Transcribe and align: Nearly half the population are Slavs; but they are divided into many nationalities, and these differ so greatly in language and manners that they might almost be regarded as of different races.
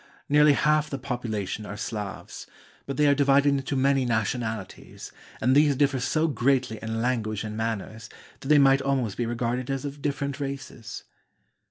Nearly 0.27 0.53
half 0.53 0.89
the 0.89 0.97
population 0.97 1.63
are 1.63 1.77
Slavs; 1.77 2.47
but 2.87 2.97
they 2.97 3.05
are 3.05 3.13
divided 3.13 3.49
into 3.49 3.75
many 3.75 4.03
nationalities, 4.03 5.11
and 5.39 5.55
these 5.55 5.75
differ 5.75 5.99
so 5.99 6.27
greatly 6.27 6.79
in 6.81 7.03
language 7.03 7.43
and 7.43 7.55
manners 7.55 8.09
that 8.39 8.47
they 8.47 8.57
might 8.57 8.81
almost 8.81 9.15
be 9.15 9.27
regarded 9.27 9.69
as 9.69 9.85
of 9.85 10.01
different 10.01 10.39
races. 10.39 11.03